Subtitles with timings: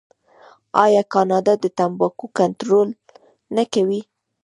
[0.83, 2.89] آیا کاناډا د تمباکو کنټرول
[3.55, 4.01] نه کوي؟